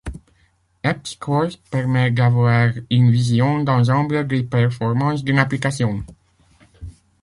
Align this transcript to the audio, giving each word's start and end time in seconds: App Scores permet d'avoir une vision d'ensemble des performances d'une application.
App 0.83 1.05
Scores 1.05 1.57
permet 1.69 2.09
d'avoir 2.09 2.71
une 2.89 3.11
vision 3.11 3.61
d'ensemble 3.63 4.25
des 4.25 4.41
performances 4.41 5.23
d'une 5.23 5.37
application. 5.37 6.03